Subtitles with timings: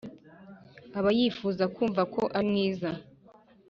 [0.97, 2.89] aba yifuza kumva ko ari mwiza